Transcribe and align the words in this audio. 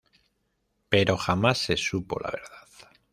Pero 0.89 1.15
jamás 1.15 1.59
se 1.59 1.77
supo 1.77 2.19
la 2.19 2.31
verdad. 2.31 2.67